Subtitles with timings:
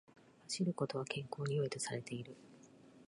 [0.47, 2.35] 走ることは健康に良いとされている